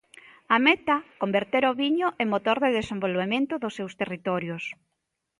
[0.55, 4.63] A meta: converter o viño en motor de desenvolvemento dos seus territorios.